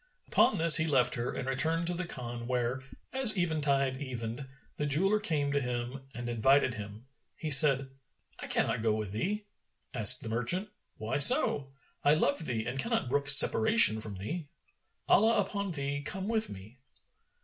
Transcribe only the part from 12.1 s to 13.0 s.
love thee and